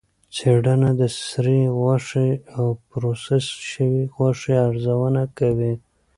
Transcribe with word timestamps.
څېړنه 0.35 0.89
د 0.99 1.01
سرې 1.27 1.61
غوښې 1.79 2.29
او 2.57 2.65
پروسس 2.89 3.45
شوې 3.71 3.99
غوښې 4.15 4.53
ارزونه 4.67 5.23
کوي. 5.37 5.73